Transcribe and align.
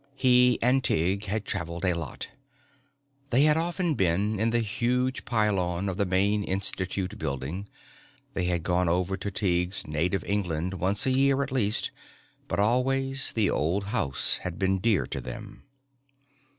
He 0.15 0.57
and 0.63 0.83
Tighe 0.83 1.25
had 1.25 1.45
traveled 1.45 1.85
a 1.85 1.93
lot. 1.93 2.29
They 3.29 3.43
had 3.43 3.55
often 3.55 3.93
been 3.93 4.39
in 4.39 4.49
the 4.49 4.61
huge 4.61 5.25
pylon 5.25 5.87
of 5.87 5.97
the 5.97 6.07
main 6.07 6.43
Institute 6.43 7.19
building. 7.19 7.69
They 8.33 8.45
had 8.45 8.63
gone 8.63 8.89
over 8.89 9.15
to 9.17 9.29
Tighe's 9.29 9.85
native 9.85 10.23
England 10.23 10.73
once 10.73 11.05
a 11.05 11.11
year 11.11 11.43
at 11.43 11.51
least. 11.51 11.91
But 12.47 12.57
always 12.59 13.33
the 13.33 13.51
old 13.51 13.83
house 13.93 14.37
had 14.37 14.57
been 14.57 14.79
dear 14.79 15.05
to 15.05 15.21
them. 15.21 15.65